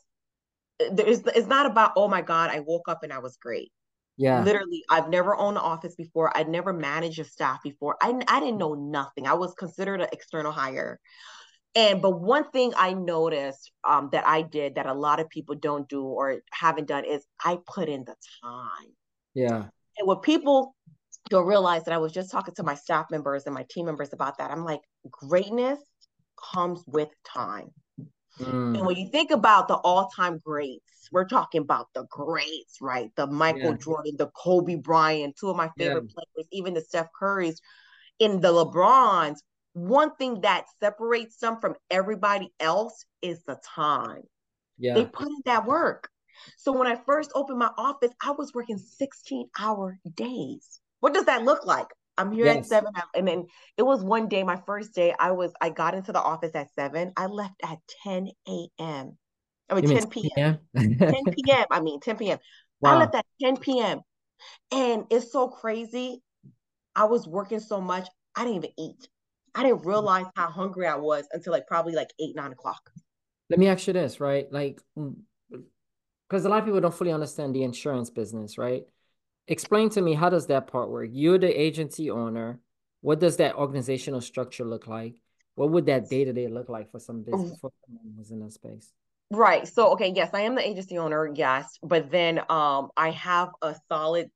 There's 0.92 1.20
it's 1.26 1.46
not 1.46 1.66
about, 1.66 1.92
oh 1.96 2.08
my 2.08 2.22
God, 2.22 2.50
I 2.50 2.60
woke 2.60 2.88
up 2.88 3.02
and 3.02 3.12
I 3.12 3.18
was 3.18 3.36
great. 3.36 3.72
yeah, 4.16 4.44
Literally, 4.44 4.84
I've 4.90 5.10
never 5.10 5.36
owned 5.36 5.58
an 5.58 5.64
office 5.64 5.94
before. 5.96 6.36
I'd 6.36 6.48
never 6.48 6.72
managed 6.72 7.20
a 7.20 7.24
staff 7.24 7.62
before. 7.62 7.96
I 8.02 8.20
I 8.28 8.40
didn't 8.40 8.58
know 8.58 8.74
nothing. 8.74 9.26
I 9.26 9.34
was 9.34 9.54
considered 9.54 10.00
an 10.02 10.08
external 10.12 10.52
hire. 10.52 11.00
And 11.76 12.00
but 12.00 12.20
one 12.20 12.50
thing 12.50 12.72
I 12.76 12.92
noticed 12.94 13.72
um 13.84 14.08
that 14.12 14.26
I 14.26 14.42
did 14.42 14.76
that 14.76 14.86
a 14.86 14.94
lot 14.94 15.20
of 15.20 15.28
people 15.28 15.56
don't 15.56 15.88
do 15.88 16.04
or 16.04 16.40
haven't 16.52 16.88
done 16.88 17.04
is 17.04 17.26
I 17.44 17.58
put 17.66 17.88
in 17.88 18.04
the 18.04 18.16
time. 18.42 18.92
yeah, 19.34 19.64
And 19.98 20.06
what 20.06 20.22
people 20.22 20.74
don't 21.30 21.46
realize 21.46 21.84
that 21.84 21.94
I 21.94 21.98
was 21.98 22.12
just 22.12 22.30
talking 22.30 22.54
to 22.56 22.62
my 22.62 22.74
staff 22.74 23.10
members 23.10 23.46
and 23.46 23.54
my 23.54 23.64
team 23.70 23.86
members 23.86 24.12
about 24.12 24.38
that. 24.38 24.50
I'm 24.50 24.64
like, 24.64 24.80
greatness 25.10 25.80
comes 26.52 26.82
with 26.86 27.08
time. 27.24 27.70
And 28.38 28.46
mm, 28.46 28.86
when 28.86 28.96
you 28.96 29.08
think 29.08 29.30
about 29.30 29.68
the 29.68 29.76
all-time 29.76 30.38
greats, 30.44 31.08
we're 31.12 31.26
talking 31.28 31.60
about 31.62 31.88
the 31.94 32.06
greats, 32.10 32.78
right? 32.80 33.10
The 33.14 33.26
Michael 33.26 33.72
yeah, 33.72 33.76
Jordan, 33.76 34.16
the 34.18 34.30
Kobe 34.34 34.74
Bryant, 34.74 35.36
two 35.36 35.48
of 35.48 35.56
my 35.56 35.70
yeah, 35.76 35.86
favorite 35.86 36.08
players, 36.10 36.48
even 36.50 36.74
the 36.74 36.80
Steph 36.80 37.08
Currys, 37.20 37.60
in 38.18 38.40
the 38.40 38.48
LeBrons. 38.48 39.38
One 39.74 40.14
thing 40.16 40.40
that 40.42 40.66
separates 40.80 41.36
them 41.38 41.60
from 41.60 41.74
everybody 41.90 42.52
else 42.60 43.04
is 43.22 43.42
the 43.44 43.60
time. 43.74 44.22
Yeah. 44.78 44.94
They 44.94 45.04
put 45.04 45.26
in 45.26 45.42
that 45.44 45.66
work. 45.66 46.08
So 46.56 46.72
when 46.72 46.86
I 46.86 46.96
first 46.96 47.30
opened 47.34 47.58
my 47.58 47.70
office, 47.76 48.12
I 48.22 48.32
was 48.32 48.54
working 48.54 48.78
16 48.78 49.48
hour 49.58 49.98
days. 50.14 50.80
What 51.00 51.14
does 51.14 51.26
that 51.26 51.44
look 51.44 51.66
like? 51.66 51.88
I'm 52.16 52.30
here 52.30 52.46
at 52.46 52.64
seven, 52.66 52.92
and 53.16 53.26
then 53.26 53.46
it 53.76 53.82
was 53.82 54.04
one 54.04 54.28
day, 54.28 54.44
my 54.44 54.60
first 54.66 54.94
day. 54.94 55.12
I 55.18 55.32
was 55.32 55.52
I 55.60 55.70
got 55.70 55.94
into 55.94 56.12
the 56.12 56.22
office 56.22 56.54
at 56.54 56.72
seven. 56.74 57.12
I 57.16 57.26
left 57.26 57.56
at 57.64 57.78
10 58.04 58.28
a.m. 58.48 59.18
I 59.68 59.74
mean 59.74 59.84
You 59.84 59.94
10 59.94 60.10
p.m. 60.10 60.58
10 60.76 60.96
10 60.98 61.12
p.m.? 61.12 61.34
p.m. 61.34 61.66
I 61.70 61.80
mean 61.80 61.98
10 62.00 62.16
p.m. 62.16 62.38
I 62.84 62.96
left 62.96 63.14
at 63.16 63.26
10 63.42 63.56
p.m. 63.56 64.00
And 64.70 65.06
it's 65.10 65.32
so 65.32 65.48
crazy. 65.48 66.22
I 66.94 67.04
was 67.04 67.26
working 67.26 67.60
so 67.60 67.80
much, 67.80 68.06
I 68.36 68.44
didn't 68.44 68.56
even 68.56 68.70
eat. 68.78 69.08
I 69.54 69.62
didn't 69.62 69.84
realize 69.86 70.26
how 70.34 70.48
hungry 70.50 70.86
I 70.86 70.96
was 70.96 71.26
until 71.32 71.52
like 71.52 71.66
probably 71.66 71.94
like 71.94 72.10
eight, 72.20 72.34
nine 72.34 72.52
o'clock. 72.52 72.90
Let 73.50 73.58
me 73.58 73.68
ask 73.68 73.86
you 73.86 73.92
this, 73.92 74.20
right? 74.20 74.50
Like, 74.50 74.80
because 76.28 76.44
a 76.44 76.48
lot 76.48 76.60
of 76.60 76.64
people 76.64 76.80
don't 76.80 76.94
fully 76.94 77.12
understand 77.12 77.54
the 77.54 77.62
insurance 77.62 78.10
business, 78.10 78.58
right? 78.58 78.84
Explain 79.46 79.90
to 79.90 80.00
me 80.00 80.14
how 80.14 80.30
does 80.30 80.46
that 80.46 80.66
part 80.66 80.90
work? 80.90 81.10
You're 81.12 81.38
the 81.38 81.60
agency 81.60 82.10
owner. 82.10 82.60
What 83.02 83.20
does 83.20 83.36
that 83.36 83.56
organizational 83.56 84.22
structure 84.22 84.64
look 84.64 84.86
like? 84.86 85.14
What 85.54 85.70
would 85.70 85.86
that 85.86 86.08
day 86.08 86.24
to 86.24 86.32
day 86.32 86.48
look 86.48 86.68
like 86.68 86.90
for 86.90 86.98
some 86.98 87.22
business 87.22 87.58
for 87.60 87.70
someone 87.86 88.14
who's 88.16 88.30
in 88.30 88.40
that 88.40 88.52
space? 88.52 88.92
Right. 89.30 89.68
So, 89.68 89.92
okay, 89.92 90.12
yes, 90.14 90.30
I 90.32 90.40
am 90.42 90.54
the 90.54 90.66
agency 90.66 90.98
owner, 90.98 91.30
yes, 91.34 91.78
but 91.82 92.10
then 92.10 92.40
um 92.48 92.90
I 92.96 93.10
have 93.10 93.50
a 93.62 93.76
solid 93.88 94.30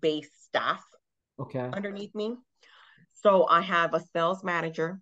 base 0.00 0.30
staff 0.46 0.84
Okay. 1.38 1.68
underneath 1.72 2.14
me. 2.14 2.36
So 3.22 3.46
I 3.48 3.60
have 3.60 3.94
a 3.94 4.00
sales 4.12 4.42
manager, 4.42 5.00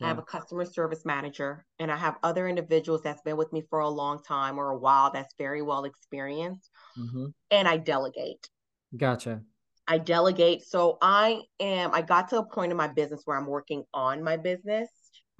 I 0.00 0.08
have 0.08 0.18
a 0.18 0.22
customer 0.22 0.64
service 0.64 1.04
manager, 1.04 1.64
and 1.78 1.90
I 1.90 1.96
have 1.96 2.16
other 2.22 2.46
individuals 2.46 3.02
that's 3.02 3.22
been 3.22 3.36
with 3.36 3.52
me 3.52 3.62
for 3.68 3.80
a 3.80 3.88
long 3.88 4.22
time 4.22 4.58
or 4.58 4.70
a 4.70 4.78
while 4.78 5.10
that's 5.12 5.34
very 5.38 5.62
well 5.62 5.84
experienced, 5.84 6.70
Mm-hmm. 6.98 7.26
and 7.50 7.68
I 7.68 7.76
delegate. 7.76 8.48
Gotcha. 8.96 9.42
I 9.86 9.98
delegate. 9.98 10.62
So 10.62 10.98
I 11.00 11.40
am, 11.60 11.94
I 11.94 12.02
got 12.02 12.28
to 12.30 12.38
a 12.38 12.44
point 12.44 12.70
in 12.70 12.76
my 12.76 12.88
business 12.88 13.22
where 13.24 13.36
I'm 13.36 13.46
working 13.46 13.84
on 13.94 14.22
my 14.22 14.36
business. 14.36 14.88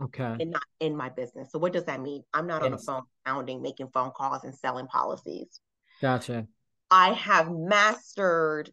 Okay. 0.00 0.36
and 0.40 0.50
not 0.52 0.62
in 0.78 0.96
my 0.96 1.08
business. 1.08 1.50
So 1.50 1.58
what 1.58 1.72
does 1.72 1.84
that 1.86 2.00
mean? 2.00 2.22
I'm 2.32 2.46
not 2.46 2.62
on 2.62 2.70
the 2.70 2.78
phone 2.78 3.02
pounding, 3.26 3.60
making 3.60 3.88
phone 3.92 4.12
calls 4.16 4.44
and 4.44 4.54
selling 4.54 4.86
policies. 4.86 5.60
Gotcha. 6.00 6.46
I 6.90 7.14
have 7.14 7.50
mastered 7.50 8.70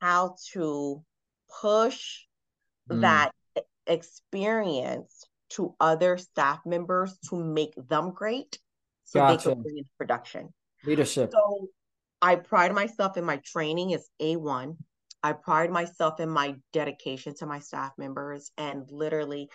how 0.00 0.36
to 0.52 1.02
push 1.60 2.20
Mm. 2.90 3.00
that 3.02 3.32
experience 3.86 5.24
to 5.50 5.74
other 5.80 6.16
staff 6.16 6.60
members 6.64 7.18
to 7.28 7.36
make 7.36 7.74
them 7.88 8.12
great 8.12 8.58
so 9.04 9.26
they 9.26 9.36
can 9.36 9.62
bring 9.62 9.78
into 9.78 9.90
production. 9.98 10.52
Leadership. 10.84 11.32
So 11.32 11.68
I 12.22 12.36
pride 12.36 12.72
myself 12.72 13.16
in 13.16 13.24
my 13.24 13.40
training 13.44 13.90
is 13.90 14.08
A1. 14.20 14.76
I 15.22 15.32
pride 15.32 15.70
myself 15.70 16.20
in 16.20 16.30
my 16.30 16.54
dedication 16.72 17.34
to 17.36 17.46
my 17.46 17.58
staff 17.58 17.92
members 17.98 18.52
and 18.56 18.84
literally 18.90 19.50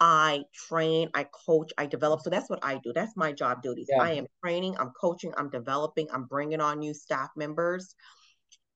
I 0.00 0.42
train, 0.52 1.10
I 1.14 1.24
coach, 1.24 1.72
I 1.78 1.86
develop. 1.86 2.20
So 2.22 2.30
that's 2.30 2.50
what 2.50 2.64
I 2.64 2.80
do. 2.82 2.92
That's 2.92 3.16
my 3.16 3.32
job 3.32 3.62
duties. 3.62 3.86
Yeah. 3.88 4.02
I 4.02 4.12
am 4.12 4.26
training, 4.42 4.76
I'm 4.78 4.90
coaching, 5.00 5.32
I'm 5.36 5.50
developing, 5.50 6.08
I'm 6.12 6.24
bringing 6.24 6.60
on 6.60 6.80
new 6.80 6.94
staff 6.94 7.30
members 7.36 7.94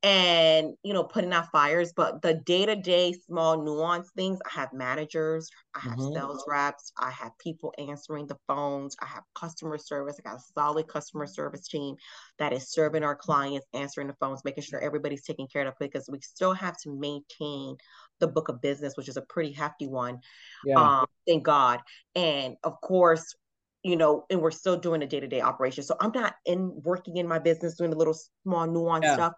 and 0.05 0.75
you 0.85 0.93
know 0.93 1.02
putting 1.02 1.33
out 1.33 1.50
fires 1.50 1.93
but 1.97 2.23
the 2.23 2.35
day-to-day 2.47 3.12
small 3.26 3.61
nuance 3.64 4.09
things 4.17 4.38
i 4.47 4.50
have 4.50 4.73
managers 4.73 5.50
i 5.75 5.81
have 5.81 5.99
Mhm. 5.99 6.12
sales 6.14 6.45
reps 6.47 6.93
i 6.99 7.11
have 7.11 7.33
people 7.38 7.75
answering 7.78 8.25
the 8.28 8.37
phones 8.47 8.95
i 9.02 9.07
have 9.07 9.25
customer 9.35 9.76
service 9.76 10.17
i 10.21 10.28
got 10.28 10.38
a 10.38 10.43
solid 10.57 10.87
customer 10.87 11.26
service 11.26 11.67
team 11.67 11.97
that 12.38 12.52
is 12.52 12.71
serving 12.71 13.02
our 13.02 13.17
clients 13.17 13.67
answering 13.75 14.07
the 14.07 14.14
phones 14.21 14.45
making 14.45 14.62
sure 14.62 14.81
everybody's 14.81 15.25
taken 15.25 15.49
care 15.49 15.67
of 15.67 15.75
because 15.81 16.09
we 16.09 16.21
still 16.21 16.52
have 16.52 16.76
to 16.78 16.90
maintain 16.97 17.76
the 18.21 18.28
book 18.28 18.49
of 18.49 18.61
business 18.61 18.97
which 18.97 19.09
is 19.09 19.17
a 19.17 19.23
pretty 19.23 19.52
hefty 19.52 19.88
one 19.88 20.19
Yeah. 20.62 20.76
um 20.76 21.07
thank 21.26 21.43
god 21.45 21.81
and 22.14 22.57
of 22.64 22.81
course 22.83 23.35
you 23.83 23.97
know 23.97 24.25
and 24.31 24.40
we're 24.40 24.50
still 24.50 24.76
doing 24.76 25.02
a 25.02 25.07
day-to-day 25.07 25.40
operation 25.40 25.83
so 25.83 25.97
i'm 26.00 26.12
not 26.14 26.35
in 26.47 26.73
working 26.85 27.17
in 27.17 27.26
my 27.28 27.38
business 27.38 27.76
doing 27.76 27.90
the 27.90 27.97
little 27.97 28.17
small 28.45 28.67
nuance 28.67 29.11
Yeah. 29.11 29.12
stuff 29.12 29.33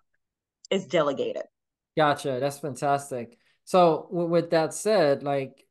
it's 0.70 0.86
delegated 0.86 1.42
Gotcha. 1.96 2.38
That's 2.40 2.58
fantastic. 2.58 3.36
So 3.64 4.06
with, 4.10 4.50
that 4.50 4.74
said, 4.74 5.22
like 5.22 5.66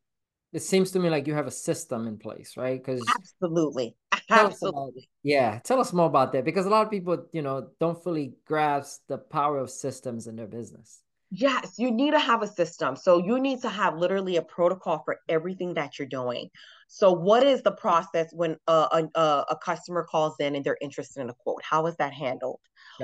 it 0.54 0.62
seems 0.62 0.92
to 0.92 1.00
me 1.00 1.10
like 1.10 1.28
you 1.28 1.34
have 1.34 1.48
a 1.48 1.52
system 1.52 2.08
in 2.08 2.18
place, 2.18 2.56
right? 2.58 2.80
Because 2.80 3.02
absolutely 3.16 3.96
tell 4.28 4.40
about 4.40 4.52
absolutely 4.52 5.10
yeah, 5.24 5.60
tell 5.64 5.80
us 5.80 5.94
more 5.94 6.08
about 6.08 6.34
that 6.34 6.46
because 6.46 6.66
a 6.66 6.70
lot 6.70 6.86
of 6.86 6.92
people, 6.92 7.26
you 7.32 7.42
know, 7.42 7.70
don't 7.80 8.02
fully 8.04 8.34
grasp 8.46 9.02
the 9.08 9.18
power 9.18 9.58
of 9.58 9.70
systems 9.70 10.28
in 10.28 10.36
their 10.36 10.48
business. 10.48 11.02
Yes, 11.32 11.76
you 11.78 11.92
need 11.92 12.12
to 12.12 12.20
have 12.20 12.42
a 12.42 12.48
system. 12.48 12.96
So 12.96 13.20
you 13.20 13.40
need 13.40 13.62
to 13.62 13.70
have 13.70 13.96
literally 13.96 14.38
a 14.38 14.42
protocol 14.42 15.04
for 15.06 15.20
everything 15.30 15.76
that 15.76 16.00
you're 16.00 16.08
doing. 16.08 16.50
So 16.88 17.12
what 17.14 17.44
is 17.44 17.62
the 17.62 17.72
process 17.72 18.34
when 18.34 18.58
a, 18.68 19.08
a, 19.16 19.46
a 19.50 19.58
customer 19.64 20.04
calls 20.10 20.36
in 20.40 20.56
and 20.56 20.66
they're 20.66 20.78
interested 20.82 21.22
in 21.22 21.30
a 21.30 21.36
quote? 21.36 21.62
How 21.64 21.86
is 21.86 21.96
that 21.98 22.14
handled? 22.14 22.62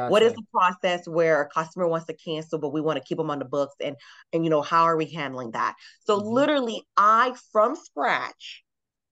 What 0.07 0.23
is 0.23 0.33
the 0.33 0.41
process 0.51 1.07
where 1.07 1.41
a 1.41 1.47
customer 1.49 1.87
wants 1.87 2.07
to 2.07 2.15
cancel, 2.15 2.57
but 2.57 2.73
we 2.73 2.81
want 2.81 2.97
to 2.97 3.03
keep 3.03 3.19
them 3.19 3.29
on 3.29 3.37
the 3.37 3.45
books? 3.45 3.75
And 3.79 3.95
and 4.33 4.43
you 4.43 4.49
know, 4.49 4.63
how 4.63 4.83
are 4.85 4.97
we 4.97 5.05
handling 5.11 5.51
that? 5.51 5.75
So 5.99 6.15
Mhm. 6.15 6.17
literally, 6.17 6.83
I 6.97 7.35
from 7.51 7.75
scratch 7.75 8.63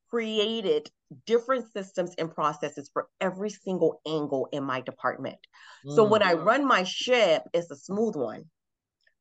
created 0.10 0.90
different 1.26 1.72
systems 1.74 2.16
and 2.18 2.34
processes 2.34 2.90
for 2.94 3.08
every 3.22 3.50
single 3.50 4.02
angle 4.08 4.50
in 4.52 4.64
my 4.64 4.82
department. 4.82 5.38
So 5.88 6.04
Mm. 6.04 6.10
when 6.10 6.24
I 6.24 6.34
run 6.34 6.66
my 6.68 6.84
ship, 6.84 7.44
it's 7.54 7.72
a 7.72 7.76
smooth 7.76 8.16
one. 8.16 8.46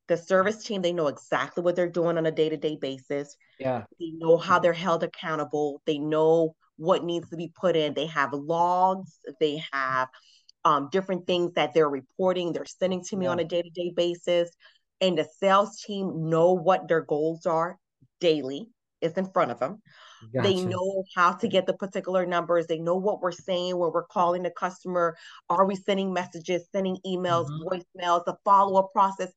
The 0.07 0.17
service 0.17 0.63
team, 0.63 0.81
they 0.81 0.93
know 0.93 1.07
exactly 1.07 1.63
what 1.63 1.75
they're 1.75 1.89
doing 1.89 2.17
on 2.17 2.25
a 2.25 2.31
day-to-day 2.31 2.77
basis. 2.81 3.37
Yeah. 3.59 3.83
They 3.99 4.11
know 4.17 4.37
how 4.37 4.59
they're 4.59 4.73
held 4.73 5.03
accountable. 5.03 5.81
They 5.85 5.97
know 5.97 6.55
what 6.77 7.05
needs 7.05 7.29
to 7.29 7.37
be 7.37 7.53
put 7.55 7.75
in. 7.75 7.93
They 7.93 8.07
have 8.07 8.33
logs. 8.33 9.19
They 9.39 9.63
have 9.71 10.09
um, 10.65 10.89
different 10.91 11.25
things 11.25 11.53
that 11.53 11.73
they're 11.73 11.89
reporting. 11.89 12.51
They're 12.51 12.65
sending 12.65 13.03
to 13.05 13.15
me 13.15 13.25
Yeah. 13.25 13.31
on 13.31 13.39
a 13.39 13.45
day-to-day 13.45 13.93
basis. 13.95 14.49
And 14.99 15.17
the 15.17 15.27
sales 15.39 15.81
team 15.81 16.29
know 16.29 16.53
what 16.53 16.87
their 16.87 17.01
goals 17.01 17.45
are 17.45 17.77
daily. 18.19 18.69
It's 19.01 19.17
in 19.17 19.25
front 19.25 19.51
of 19.51 19.59
them. 19.59 19.81
They 20.31 20.63
know 20.63 21.03
how 21.15 21.33
to 21.33 21.47
get 21.49 21.65
the 21.65 21.73
particular 21.73 22.25
numbers. 22.25 22.67
They 22.67 22.79
know 22.79 22.95
what 22.95 23.21
we're 23.21 23.33
saying 23.33 23.77
when 23.77 23.91
we're 23.91 24.05
calling 24.05 24.43
the 24.43 24.51
customer. 24.51 25.17
Are 25.49 25.65
we 25.65 25.75
sending 25.75 26.13
messages, 26.13 26.65
sending 26.71 26.97
emails, 27.05 27.49
Mhm. 27.49 27.59
voicemails, 27.67 28.23
the 28.23 28.37
follow-up 28.45 28.93
process? 28.93 29.33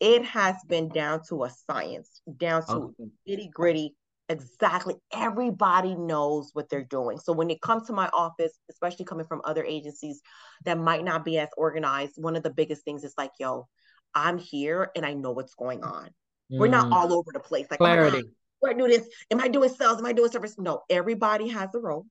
It 0.00 0.24
has 0.24 0.56
been 0.66 0.88
down 0.88 1.22
to 1.28 1.44
a 1.44 1.50
science, 1.50 2.22
down 2.38 2.62
to 2.62 2.72
Awesome. 2.72 3.12
itty 3.26 3.50
gritty. 3.52 3.94
Exactly. 4.30 4.94
Everybody 5.12 5.94
knows 5.96 6.50
what 6.52 6.68
they're 6.68 6.84
doing. 6.84 7.18
So 7.18 7.32
when 7.32 7.50
it 7.50 7.60
comes 7.60 7.88
to 7.88 7.92
my 7.92 8.08
office, 8.12 8.52
especially 8.70 9.04
coming 9.04 9.26
from 9.26 9.42
other 9.44 9.64
agencies 9.64 10.22
that 10.64 10.78
might 10.78 11.04
not 11.04 11.24
be 11.24 11.36
as 11.38 11.48
organized, 11.56 12.14
one 12.16 12.36
of 12.36 12.42
the 12.42 12.50
biggest 12.50 12.84
things 12.84 13.02
is 13.02 13.14
like, 13.18 13.32
yo, 13.40 13.66
I'm 14.14 14.38
here 14.38 14.90
and 14.94 15.04
I 15.04 15.14
know 15.14 15.32
what's 15.32 15.54
going 15.54 15.82
on. 15.82 16.10
We're 16.48 16.68
not 16.68 16.86
Mm. 16.86 16.92
all 16.92 17.12
over 17.12 17.30
the 17.32 17.40
place. 17.40 17.66
Like, 17.70 17.80
oh 17.80 17.86
God, 17.86 17.96
Clarity. 17.96 18.30
do 18.62 18.70
I 18.70 18.72
do 18.72 18.88
this? 18.88 19.08
Am 19.30 19.40
I 19.40 19.48
doing 19.48 19.68
sales? 19.68 19.98
Am 19.98 20.06
I 20.06 20.12
doing 20.12 20.30
service? 20.30 20.58
No, 20.58 20.82
everybody 20.88 21.48
has 21.48 21.74
a 21.74 21.78
role. 21.78 22.06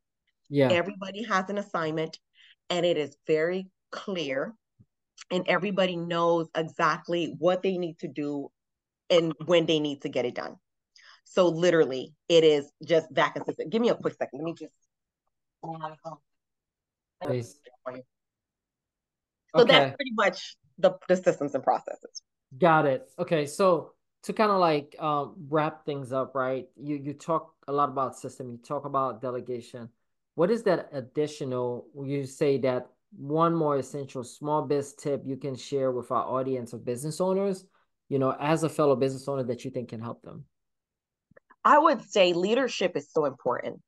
Yeah. 0.50 0.72
Everybody 0.72 1.24
has 1.24 1.50
an 1.50 1.58
assignment, 1.58 2.20
and 2.70 2.86
it 2.86 2.98
is 2.98 3.16
very 3.28 3.68
clear. 3.92 4.56
And 5.32 5.46
everybody 5.48 5.96
knows 5.96 6.48
exactly 6.56 7.36
what 7.38 7.62
they 7.62 7.78
need 7.78 8.00
to 8.00 8.08
do 8.08 8.50
and 9.10 9.34
when 9.46 9.66
they 9.66 9.80
need 9.80 10.02
to 10.02 10.10
get 10.10 10.26
it 10.26 10.36
done. 10.36 10.56
So 11.26 11.48
literally, 11.48 12.14
it 12.28 12.44
is 12.44 12.72
just 12.84 13.14
that 13.14 13.34
consistent. 13.34 13.70
Give 13.70 13.82
me 13.82 13.90
a 13.90 13.96
quick 13.96 14.16
second. 14.16 14.40
Let 14.40 14.46
me 14.46 14.54
just. 14.54 14.74
Please. 17.24 17.60
So 19.56 19.64
Okay. 19.64 19.74
that's 19.74 19.96
pretty 19.96 20.14
much 20.14 20.58
the, 20.78 20.98
the 21.08 21.16
systems 21.16 21.54
and 21.54 21.64
processes. 21.64 22.22
Got 22.58 22.86
it. 22.86 23.08
Okay, 23.20 23.46
so 23.46 23.94
to 24.24 24.34
kind 24.34 24.52
of 24.52 24.60
like 24.60 24.96
um 25.00 25.36
wrap 25.50 25.86
things 25.86 26.12
up, 26.12 26.34
right? 26.36 26.68
You 26.76 26.96
you 26.96 27.14
talk 27.14 27.54
a 27.68 27.72
lot 27.72 27.90
about 27.90 28.18
system, 28.18 28.50
you 28.50 28.58
talk 28.58 28.86
about 28.86 29.22
delegation. 29.22 29.90
What 30.36 30.50
is 30.50 30.64
that 30.64 30.90
additional, 30.94 31.86
you 32.02 32.26
say 32.26 32.58
that 32.60 32.88
one 33.16 33.56
more 33.56 33.78
essential 33.78 34.24
small 34.24 34.64
biz 34.64 34.94
tip 34.94 35.24
you 35.26 35.38
can 35.38 35.56
share 35.56 35.92
with 35.92 36.12
our 36.12 36.24
audience 36.24 36.74
of 36.74 36.86
business 36.86 37.20
owners, 37.20 37.66
you 38.08 38.20
know, 38.20 38.36
as 38.40 38.64
a 38.64 38.70
fellow 38.70 38.96
business 38.96 39.28
owner 39.28 39.44
that 39.44 39.66
you 39.66 39.72
think 39.72 39.90
can 39.90 40.02
help 40.02 40.22
them? 40.22 40.46
I 41.64 41.78
would 41.78 42.02
say 42.10 42.34
leadership 42.34 42.96
is 42.96 43.12
so 43.12 43.26
important. 43.26 43.82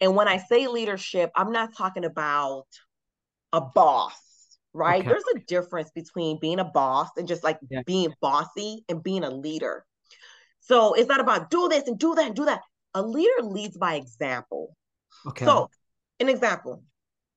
And 0.00 0.16
when 0.16 0.28
I 0.28 0.38
say 0.38 0.66
leadership, 0.66 1.30
I'm 1.36 1.52
not 1.52 1.76
talking 1.76 2.04
about 2.04 2.66
a 3.52 3.60
boss, 3.60 4.58
right? 4.72 5.00
Okay. 5.00 5.08
There's 5.08 5.24
a 5.36 5.40
difference 5.40 5.90
between 5.94 6.38
being 6.40 6.58
a 6.58 6.64
boss 6.64 7.08
and 7.16 7.28
just 7.28 7.44
like 7.44 7.58
Yeah. 7.68 7.82
being 7.84 8.14
bossy 8.20 8.84
and 8.88 9.02
being 9.02 9.24
a 9.24 9.30
leader. 9.30 9.84
So 10.60 10.94
it's 10.94 11.08
not 11.08 11.20
about 11.20 11.50
do 11.50 11.68
this 11.68 11.86
and 11.86 11.98
do 11.98 12.14
that 12.14 12.26
and 12.26 12.34
do 12.34 12.46
that. 12.46 12.62
A 12.94 13.02
leader 13.02 13.42
leads 13.42 13.76
by 13.76 13.94
example. 13.94 14.76
Okay. 15.26 15.44
So, 15.44 15.68
an 16.18 16.28
example 16.28 16.82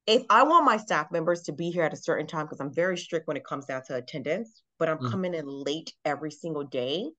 if 0.08 0.24
I 0.30 0.44
want 0.44 0.66
my 0.66 0.78
staff 0.78 1.12
members 1.12 1.44
to 1.44 1.54
be 1.54 1.72
here 1.72 1.84
at 1.84 1.94
a 1.94 1.98
certain 1.98 2.28
time, 2.28 2.46
because 2.46 2.60
I'm 2.60 2.74
very 2.74 2.98
strict 2.98 3.28
when 3.28 3.38
it 3.38 3.46
comes 3.46 3.66
down 3.66 3.84
to 3.88 3.96
attendance, 3.96 4.62
but 4.80 4.90
I'm 4.90 5.00
Mhm. 5.00 5.14
coming 5.14 5.34
in 5.34 5.46
late 5.48 5.94
every 6.06 6.32
single 6.32 6.64
day, 6.66 7.12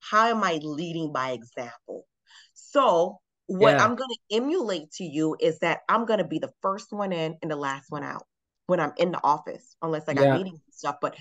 how 0.00 0.28
am 0.28 0.42
I 0.44 0.60
leading 0.62 1.12
by 1.12 1.32
example? 1.32 2.06
So, 2.54 3.20
what 3.46 3.76
Yeah. 3.76 3.80
I'm 3.80 3.96
going 3.96 4.10
to 4.10 4.36
emulate 4.36 4.90
to 4.92 5.04
you 5.04 5.36
is 5.40 5.58
that 5.60 5.80
I'm 5.88 6.06
going 6.06 6.18
to 6.18 6.24
be 6.26 6.38
the 6.38 6.52
first 6.62 6.92
one 6.92 7.12
in 7.12 7.36
and 7.42 7.50
the 7.50 7.56
last 7.56 7.86
one 7.90 8.04
out 8.04 8.26
when 8.66 8.80
I'm 8.80 8.92
in 8.96 9.12
the 9.12 9.22
office, 9.24 9.76
unless 9.82 10.08
I 10.08 10.14
got 10.14 10.30
Yeah. 10.30 10.32
meetings 10.32 10.60
and 10.66 10.74
stuff. 10.74 10.96
But 11.02 11.16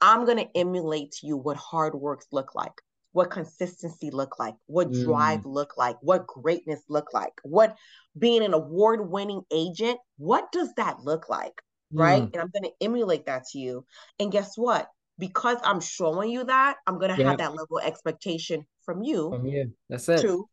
I'm 0.00 0.24
going 0.24 0.38
to 0.38 0.56
emulate 0.56 1.12
to 1.12 1.26
you 1.26 1.36
what 1.36 1.56
hard 1.56 1.94
works 1.94 2.26
look 2.32 2.54
like, 2.54 2.82
what 3.12 3.30
consistency 3.30 4.10
look 4.10 4.38
like, 4.38 4.54
what 4.66 4.88
Mm. 4.90 5.04
drive 5.04 5.46
look 5.46 5.76
like, 5.76 5.96
what 6.00 6.26
greatness 6.26 6.82
look 6.88 7.12
like, 7.12 7.32
what 7.42 7.76
being 8.18 8.42
an 8.42 8.54
award-winning 8.54 9.42
agent, 9.50 9.98
what 10.18 10.50
does 10.52 10.72
that 10.74 11.00
look 11.00 11.28
like? 11.28 11.62
Right? 11.92 12.22
Mm. 12.22 12.30
And 12.32 12.42
I'm 12.42 12.50
going 12.50 12.64
to 12.64 12.84
emulate 12.84 13.26
that 13.26 13.44
to 13.48 13.58
you. 13.58 13.84
And 14.18 14.32
guess 14.32 14.56
what? 14.56 14.88
Because 15.18 15.58
I'm 15.62 15.80
showing 15.80 16.30
you 16.30 16.44
that, 16.44 16.78
I'm 16.86 16.98
going 16.98 17.14
to 17.14 17.20
Yeah. 17.20 17.28
have 17.28 17.38
that 17.38 17.54
level 17.54 17.78
of 17.78 17.84
expectation 17.84 18.66
from 18.84 19.02
you 19.02 19.30
From 19.30 19.46
you. 19.46 19.72
That's 19.88 20.08
it. 20.08 20.20
to 20.22 20.48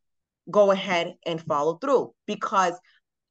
go 0.52 0.72
ahead 0.72 1.16
and 1.26 1.42
follow 1.42 1.78
through 1.78 2.14
because 2.26 2.74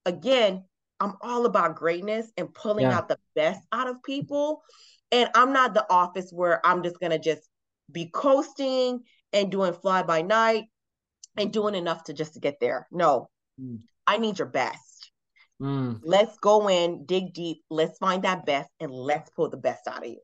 again 0.07 0.65
i'm 1.01 1.15
all 1.21 1.47
about 1.47 1.75
greatness 1.75 2.31
and 2.37 2.55
pulling 2.55 2.85
Yeah. 2.85 2.97
out 2.97 3.09
the 3.09 3.19
best 3.35 3.61
out 3.73 3.89
of 3.89 4.03
people 4.05 4.63
and 5.11 5.29
i'm 5.35 5.53
not 5.53 5.75
the 5.75 5.85
office 5.91 6.31
where 6.31 6.65
i'm 6.65 6.83
just 6.85 7.01
going 7.01 7.11
to 7.11 7.19
just 7.19 7.43
be 7.91 8.07
coasting 8.07 9.03
and 9.33 9.51
doing 9.51 9.73
fly 9.73 10.03
by 10.03 10.23
night 10.23 10.65
and 11.37 11.53
doing 11.53 11.75
enough 11.75 12.05
to 12.05 12.13
just 12.13 12.35
to 12.35 12.41
get 12.41 12.59
there 12.61 12.87
no 12.91 13.29
Mm. 13.61 13.81
i 14.07 14.19
need 14.19 14.39
your 14.39 14.49
best 14.49 15.11
Mm. 15.61 15.99
let's 16.03 16.39
go 16.39 16.69
in 16.69 17.05
dig 17.07 17.35
deep 17.35 17.59
let's 17.71 17.99
find 17.99 18.23
that 18.23 18.47
best 18.47 18.71
and 18.79 18.93
let's 18.93 19.31
pull 19.31 19.51
the 19.51 19.57
best 19.57 19.89
out 19.89 20.05
of 20.05 20.11
you 20.11 20.21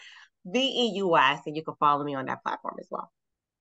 V 0.47 0.59
E 0.59 0.93
U 0.97 1.17
S. 1.17 1.43
And 1.47 1.57
you 1.57 1.63
can 1.63 1.75
follow 1.79 2.05
me 2.05 2.15
on 2.15 2.27
that 2.27 2.43
platform 2.43 2.77
as 2.81 2.89
well. 2.91 3.13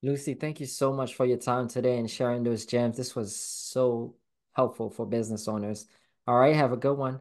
Lucy, 0.01 0.33
thank 0.33 0.59
you 0.59 0.65
so 0.65 0.91
much 0.91 1.13
for 1.13 1.27
your 1.27 1.37
time 1.37 1.67
today 1.67 1.99
and 1.99 2.09
sharing 2.09 2.43
those 2.43 2.65
gems. 2.65 2.97
This 2.97 3.15
was 3.15 3.35
so 3.35 4.15
helpful 4.53 4.89
for 4.89 5.05
business 5.05 5.47
owners. 5.47 5.85
All 6.25 6.37
right, 6.39 6.55
have 6.55 6.71
a 6.71 6.77
good 6.77 6.97
one. 6.97 7.19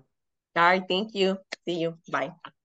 All 0.57 0.63
right. 0.65 0.83
Thank 0.89 1.15
you. 1.15 1.39
See 1.67 1.81
you. 1.81 1.99
Bye. 2.11 2.33